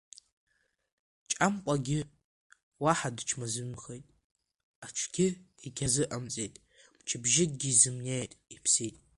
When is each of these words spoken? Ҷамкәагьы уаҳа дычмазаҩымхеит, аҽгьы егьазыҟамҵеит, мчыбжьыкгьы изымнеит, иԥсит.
Ҷамкәагьы 1.31 1.99
уаҳа 2.83 3.09
дычмазаҩымхеит, 3.17 4.05
аҽгьы 4.85 5.27
егьазыҟамҵеит, 5.65 6.53
мчыбжьыкгьы 6.97 7.69
изымнеит, 7.71 8.31
иԥсит. 8.55 8.95